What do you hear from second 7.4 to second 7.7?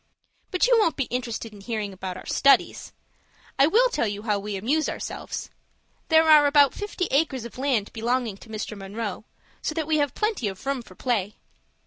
of